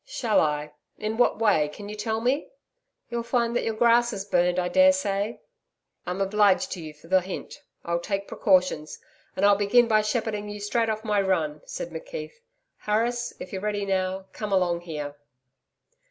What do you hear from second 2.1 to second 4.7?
me?' 'You'll find that your grass is burned, I